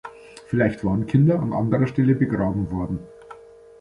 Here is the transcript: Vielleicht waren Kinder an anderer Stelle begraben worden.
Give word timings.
Vielleicht 0.47 0.83
waren 0.83 1.05
Kinder 1.05 1.39
an 1.39 1.53
anderer 1.53 1.85
Stelle 1.85 2.15
begraben 2.15 2.71
worden. 2.71 2.97